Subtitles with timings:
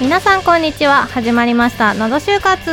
[0.00, 1.06] 皆さんこんにちは。
[1.06, 1.94] 始まりました。
[1.94, 2.70] 謎就活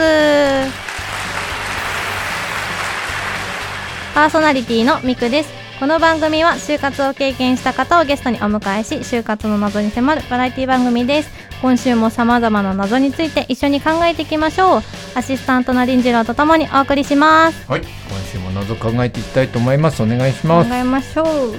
[4.15, 5.60] パーソナリティのみくです。
[5.81, 14.81] この番組は就活を経験した方をゲストにお迎えし就活の謎に迫るバラエティ番組です今週も様々な謎について一緒に考えていきましょう
[15.15, 17.89] アシスタントの林次郎とともにお送りしますはい、今
[18.31, 20.03] 週も謎考えていきたいと思います。
[20.03, 20.71] お願いし考ます。
[20.71, 21.55] えましょう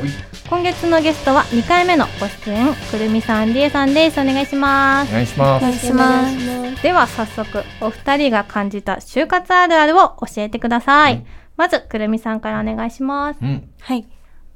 [0.48, 5.64] 今月のゲストは2回目のご出演くるみさんりえさんですお願いしますお願いします。
[5.64, 6.82] お願いします。
[6.84, 11.14] では早速お二人が感じた就活あるあるを教えてください。
[11.14, 13.38] うんまずくるみさんからお願いします。
[13.42, 14.06] うん、はい。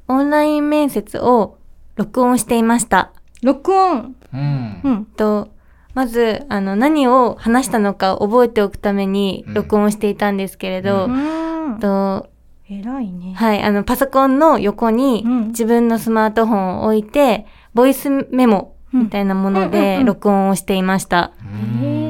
[0.09, 1.59] オンライン面接を
[1.97, 3.13] 録音していました。
[3.43, 4.15] 録音。
[4.33, 5.05] うんう、ん。
[5.05, 5.49] と、
[5.95, 11.79] まず、あの、何を話したのか覚えておくためにうん録音していたんですけれど、ううん。
[11.81, 12.29] と、
[12.69, 13.33] 偉いね。
[13.35, 21.33] はい、あの、パソコンの横にうん自分のスマートフォンを置いて、ボイスメモみたいなものうんうんうんでうん録音をしていました。
[21.41, 22.06] うんへえ。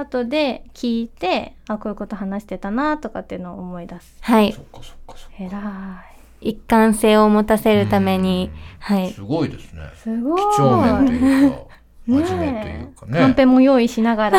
[0.00, 4.16] 後で聞いて、あ、こういうこと話してたなとかっていうのを思い出す。
[4.20, 4.60] はいそ。
[4.62, 6.04] っかそっかそっ偉
[6.40, 9.00] 一貫性を持たせるために、はか。
[9.02, 9.10] い。
[9.12, 9.82] すごいですね。
[9.94, 9.98] い。
[9.98, 10.40] すごい。
[10.40, 11.68] 几帳面というか、 ね
[12.06, 13.18] 真面目というかね。
[13.20, 14.38] カンペも用意しながら。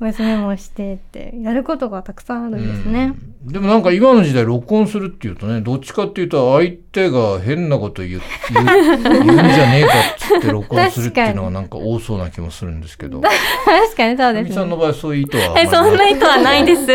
[0.00, 3.14] ボイスメモしてって、やることがたくさんあるんですね。
[3.22, 8.20] うんでもなんか今の時代録音するっていうとねどっちかっていうと相手が変なこと言う
[8.52, 8.66] 言う
[9.00, 13.22] 言うんじゃねえかっつって録音するっていうのがなんか多そうな気もするんですけど。
[13.64, 14.48] 確かにそうですね。
[14.50, 16.86] みさんの場合そういう意図はあまはい、りそんな意図はないです。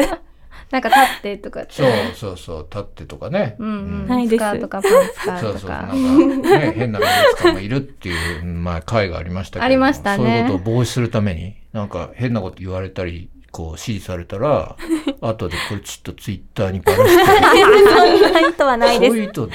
[0.71, 1.73] なんか立ってとかって。
[1.73, 3.55] そうそうそう立ってとかね。
[3.59, 3.71] うんう
[4.05, 4.07] ん。
[4.07, 5.73] ないですスカートかパンツかそうそう、とか。
[5.73, 9.65] なんかね、変な美術家もいるっていう、まあ、会がありましたけど。
[9.65, 14.75] ありましたねそういうことを防止するために、なんか変なこと言われたり、こう指示されたら、
[15.21, 19.11] 後でこれちょっとツイッターにばらして、そんな意図はないです。
[19.11, 19.53] そういう意図で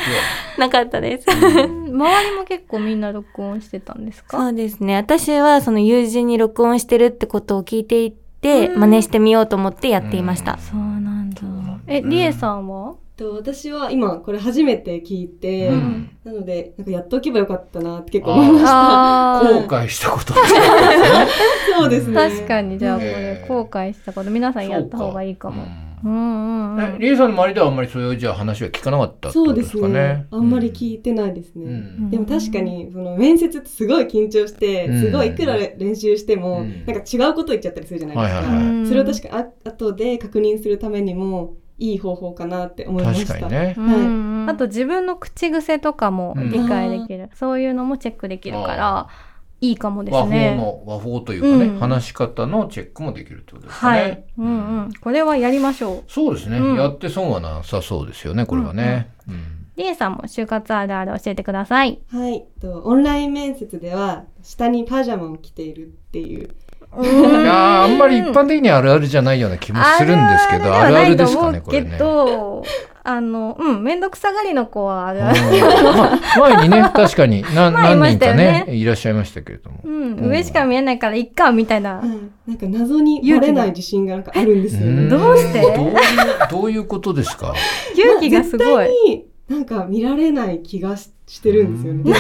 [0.56, 1.27] なかったです。
[1.31, 4.97] 周りも結構みんな録音してたんですかそうですね。
[4.97, 10.59] 私はその友人に録音してるってことを聞いていて、うん真似してみようと思ってやっていました。
[10.59, 11.43] そうなんだ。
[11.87, 12.95] え、りえさんは？
[13.17, 18.71] と私は今これ初めて聞いて、うんなのでなんかやっておけばよかったなって結構思いました。
[19.41, 20.33] あ後悔したこと。
[21.78, 22.15] そうですね。
[22.15, 25.62] 確かに、じゃあこれ後悔したこと、皆さんやった方がいいかも。
[25.62, 25.67] う
[26.05, 27.16] うんうんうん。
[27.16, 30.27] さんの周りではあんまりそういうじゃあ話は聞かなかったってことそうでですねね。。
[30.31, 31.65] あんまり聞いてないですね。
[31.65, 38.41] うんでも確かにその面接ってすごい緊張して、うんすごいいくら練習しても、うんなんか違うこと言っちゃったりするじゃないですか。
[38.41, 43.34] はいはいはいうんそれを確かにあ後で確認するためにもいい方法かなって思いました。
[43.34, 43.75] 確かにね。
[43.77, 49.09] うんうんあと自分の口癖とかも理解できる、そういうのもチェックできるから
[49.60, 50.54] いいかもです和法ね。
[50.56, 54.00] の、和法というかね、うん話し方のチェックもできるってことですかね。
[54.00, 56.04] はい、うんうん、これはやりましょう。
[56.09, 59.10] そうですね、うんやって損はなさそうですよね、これはね。
[59.28, 62.00] うんりえさんも就活あるある教えてください。
[62.12, 62.44] はい。
[62.60, 66.50] とオンライン面接では下にパジャマを着ているっていう。
[67.03, 71.97] いやーあんまり一般的にあるあるじゃないような気もするんですけど、あるあるですかね、これね。
[73.03, 75.21] あの、うん、めんどくさがりの子はある。
[76.38, 79.81] 前にね、 確かに何何人かねね、いらっしゃいましたけれども。
[79.84, 82.03] うん、上しか見えないからいっか、みたいな。
[82.47, 85.09] なんか謎にバレない自信がなんかあるんですようん。
[85.09, 85.10] ね。
[85.10, 85.60] どうして？
[85.60, 85.94] どういう、
[86.50, 87.55] どういうことですか？
[87.97, 88.89] 勇気がすごい。
[89.06, 92.12] になんか見られない気がししてるんですよね。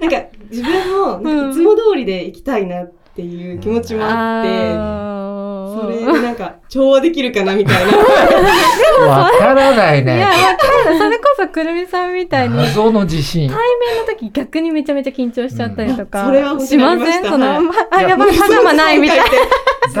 [0.00, 5.43] なんか自分もいつも通りで行きたいなっていう気持ちもあって、あ
[5.82, 7.98] それでなんか調和できるかなみたいな。
[9.08, 10.22] わからないいや、ね。
[10.22, 10.98] わかる。
[10.98, 13.48] それこそくるみさんみたいに、謎の自信。
[13.48, 13.58] 対
[13.94, 17.24] 面の時逆にめちゃめちゃ緊張しちゃったりとか、うんそれはしません？
[17.24, 19.24] その、はいま あ、やばい、パジャマないみたいな。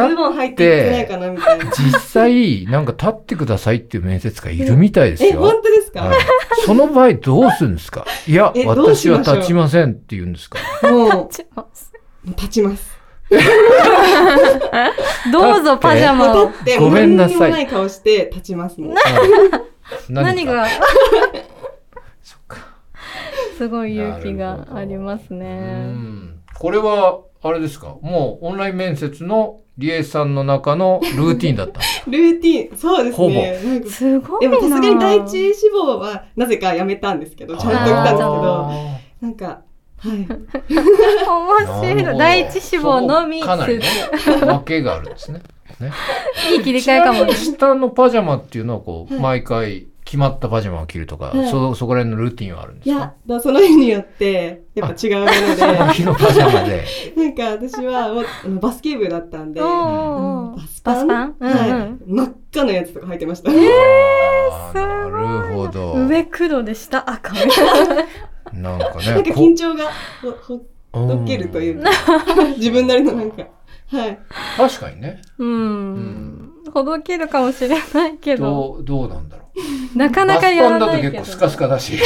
[0.08, 1.64] ズボン入っていってないかなみたいな。
[1.66, 5.40] 実際、なんか立ってくださいっていう面接官いるみたいですえ、よ。
[5.40, 6.18] 本当ですか、はい、
[6.64, 8.04] その場合どうするんですか？
[8.26, 10.58] いや私は立ちませんって言うんですか？
[10.90, 12.93] もう、立ちます。
[15.32, 16.48] どうぞパジャマを。
[16.48, 18.94] 立って、ごめんなさい何にもない顔して立ちますもん。
[20.08, 20.66] 何が、
[22.22, 22.58] そっか。
[23.58, 25.58] すごい勇気がありますうね。
[25.86, 26.40] ん。
[26.58, 27.96] これは、あれですか？
[28.00, 31.80] もうオンライン面接のリエさんの中のルーティンだった
[32.10, 33.60] ルーティン、そうですね。
[33.64, 38.70] なんかすごいなでもさすがに第一志望はなぜかやめたんですけど、ちゃんと来たんですけど、あ
[39.20, 39.60] なんか、
[40.04, 40.18] はい。
[40.18, 42.18] 面ー白い。
[42.18, 43.84] 第一志望のみ、かなりね、
[44.40, 45.40] 分けがあるんですね。
[45.80, 45.92] ね
[46.56, 52.96] いい切り替えかも下のパジャマっていうのはこう、はい毎回着決まったパジャマを着るとか、はいそそこら辺のルーティンはあるんですか？
[52.96, 56.84] いや、だその日によって、やっぱ違うものその日のパジャマで。
[57.16, 58.10] で、 なんか私は
[58.60, 61.06] バスケ部だったんで、おーおーバスパン？
[61.06, 61.34] バスパン？
[61.40, 61.90] うんうんはい。
[62.06, 63.50] 真っ赤なやつとか履いてました。
[63.50, 65.08] あーな
[65.48, 65.94] るほど。
[66.06, 67.46] 上黒で下赤みな
[68.76, 69.06] んかね。
[69.06, 69.90] なんか緊張が
[70.22, 70.58] ほほ
[70.92, 71.90] こどけるというか、
[72.56, 73.42] 自分なりのなんか、
[73.88, 74.18] はい。
[74.56, 75.20] 確かにね。
[75.38, 79.44] うんほどけるかもしれないけどどう、どうなんだろ
[79.94, 79.98] う。
[79.98, 81.98] なかなかやらないけどだと結構スカスカだし。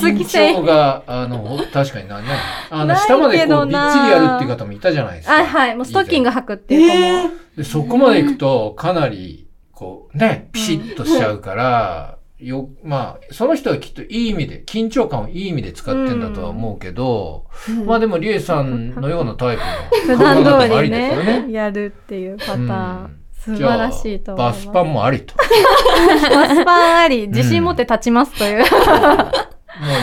[0.00, 2.26] 緊張が、あの、確かになね。
[2.70, 5.38] あの、ない下までこう、びっちりやるっていう方もいたじゃないですか。
[5.38, 19.62] あはいもうストッキング履くっていう子も、えで、そこまで行くと、かなり、こう、ね、ピシッとしちゃうから、よ、まあ、その人はきっといい意味で、緊張感をいい意味で使ってんだとは思うけど、ーまあでも、リエさんのようなタイプ
[20.12, 21.52] の 普段通考え方もありりですよね。
[21.52, 23.18] やるっていうパターン、
[23.48, 23.56] うん。
[23.56, 24.66] 素晴らしいと思います。
[24.66, 25.34] バスパンもありと。
[25.34, 25.38] も
[26.30, 27.28] バスパンあり。
[27.28, 28.66] 自信持って立ちますという、 う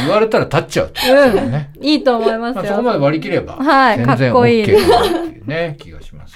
[0.05, 1.01] 言われたら立っちゃうと。
[1.07, 1.51] うん。
[1.51, 1.71] ね。
[1.81, 6.35] いいと思いますまあ、よ、そこまで割り切れば、はい全然かっこいいっていうね、気がします。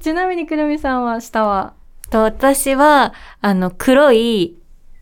[0.00, 1.74] ちなみにくるみさんは下は？
[2.10, 4.57] と私は、あの、黒い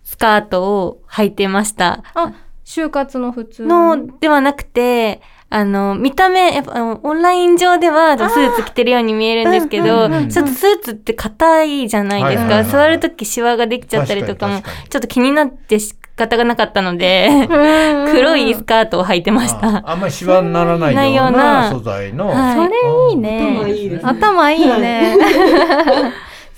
[0.07, 2.05] スカートを履いてました。
[2.15, 2.33] あ
[2.65, 5.21] 就活の普通の、ではなくて、
[5.51, 12.63] あの、見た目、やっぱ、あのオンライン上ではスーツ着てるように見えるんですけど、ちょっとスーツって硬いじゃないですか。
[12.65, 19.79] 座るときシワができちゃったりとかもちょっと気になって仕方がなかったので、黒いスカートを履いてました。
[19.79, 22.29] ああんまりシワにならないようなな素材の。
[22.29, 22.55] はい。
[22.57, 22.77] それ
[23.11, 23.41] いいね。
[23.41, 24.11] 頭いいですね。
[24.11, 24.61] 頭い。
[24.61, 25.17] い ね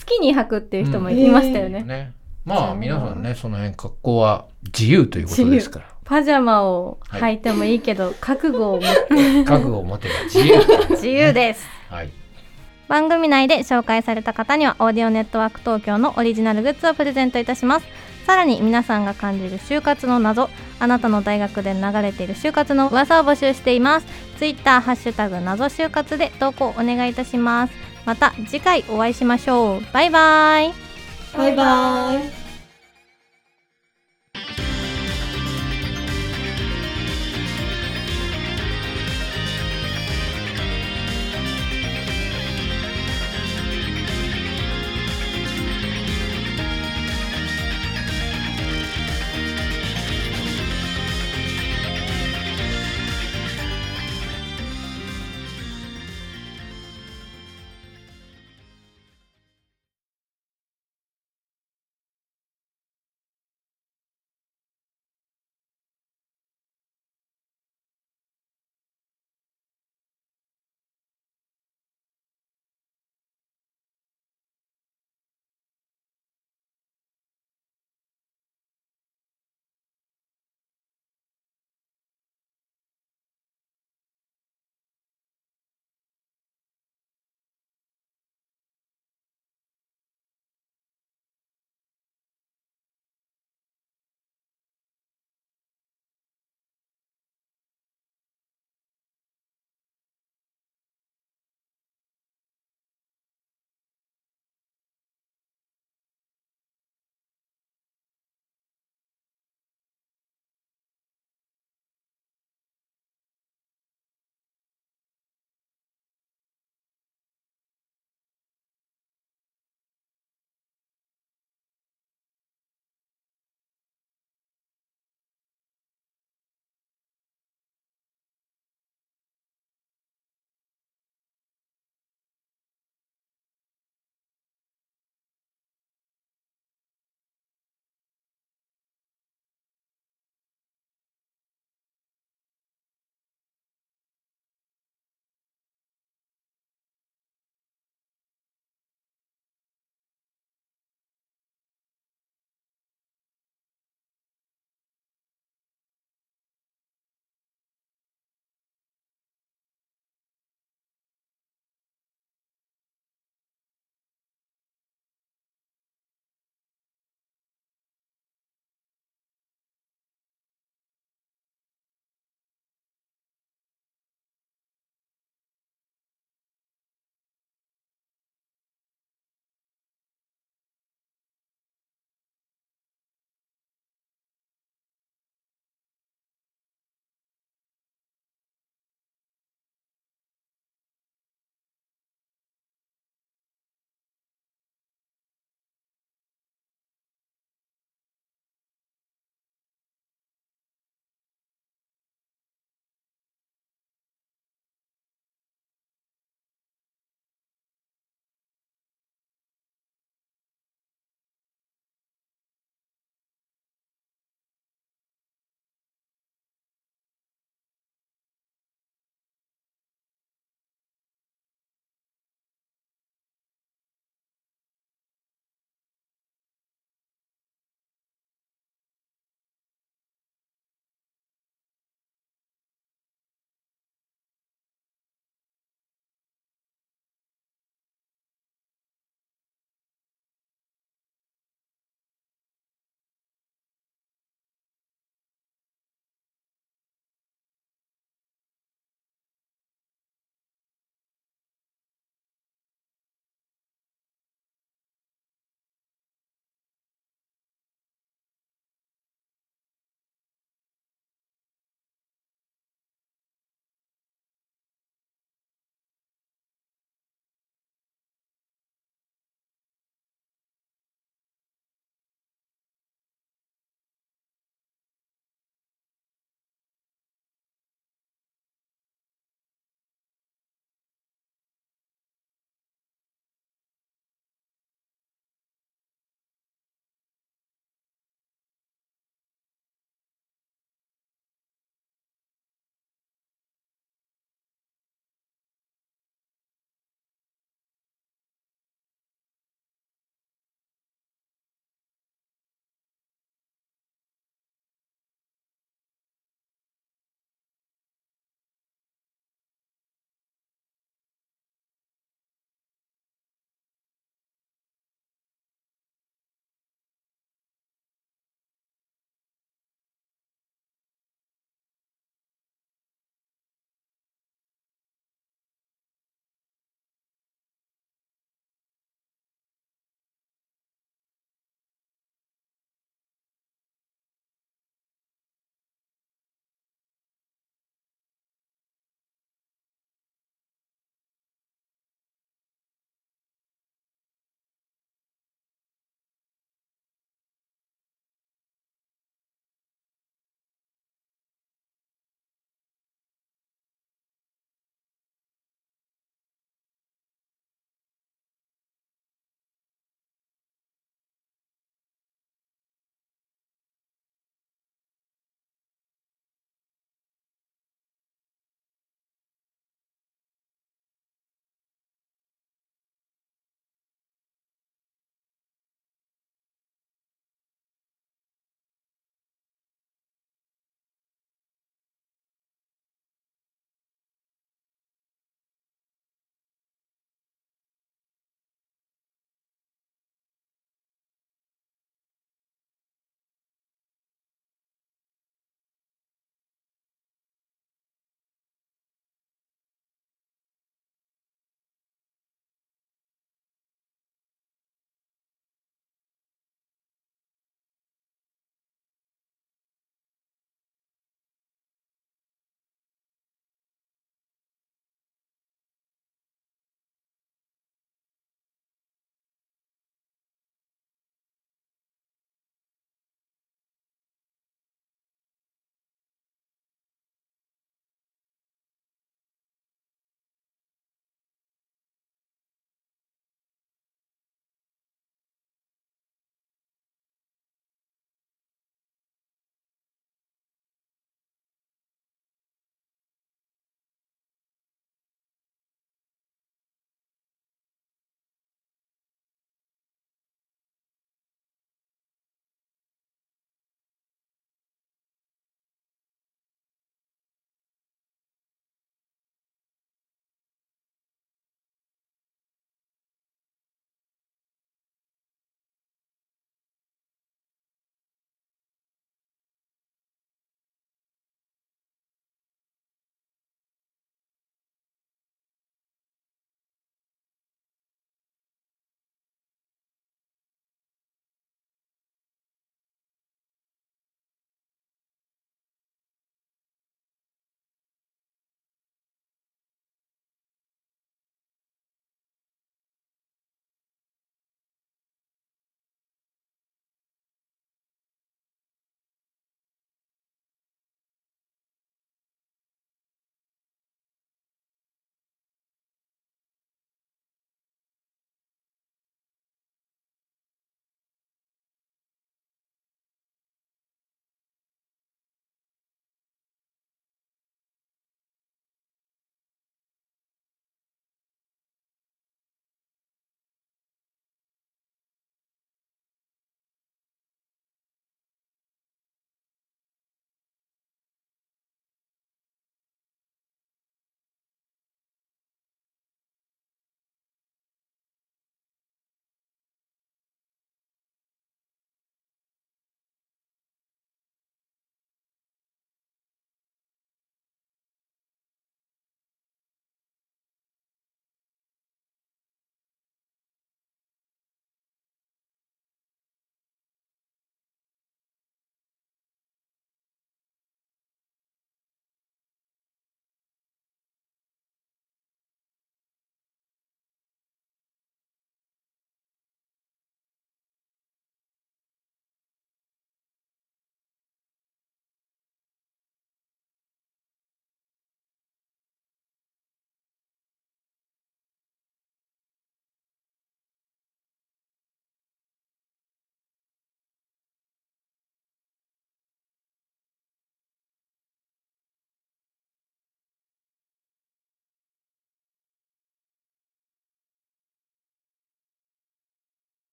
[0.00, 2.12] 好きに履くっていう人もいましたよね、ね。
[2.48, 5.86] まあ皆さんね、その辺格好は自由ということですから。
[6.04, 10.56] パジャマを履いてもいいけど、覚悟を持って覚悟を持てば自由。
[10.90, 12.10] 自由ですはい。
[12.88, 17.86] 番組内で紹介された方にはオーディオネットワーク東京のオリジナルグッズをプレゼントいたします
[18.26, 20.48] さらに皆さんが感じる就活の謎
[20.80, 24.06] あなたの大学で流れている就活の噂を募集しています
[24.38, 27.74] ツイッターハッシュタグ謎就活で投稿お願いいたします
[28.06, 30.72] また次回お会いしましょうバイバイ
[31.36, 32.37] バイバイ。